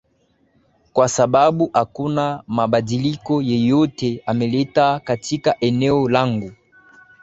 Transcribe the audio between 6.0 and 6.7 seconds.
langu